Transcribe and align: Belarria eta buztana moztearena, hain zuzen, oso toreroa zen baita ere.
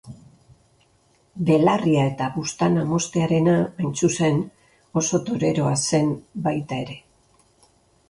Belarria 1.49 2.07
eta 2.13 2.31
buztana 2.39 2.87
moztearena, 2.95 3.55
hain 3.77 3.95
zuzen, 4.03 4.43
oso 5.05 5.23
toreroa 5.31 5.79
zen 5.95 6.13
baita 6.51 6.85
ere. 6.85 7.01